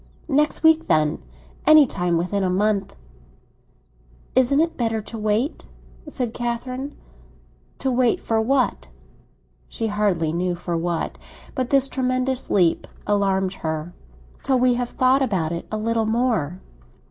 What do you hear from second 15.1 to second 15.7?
about it